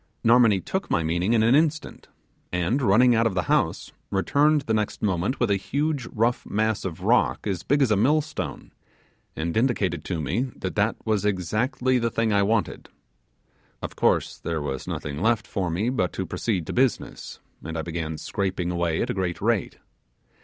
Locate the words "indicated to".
9.55-10.19